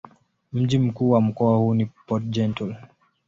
Mji 0.53 0.79
mkuu 0.79 1.09
wa 1.11 1.21
mkoa 1.21 1.57
huu 1.57 1.73
ni 1.73 1.85
Port-Gentil. 2.07 2.75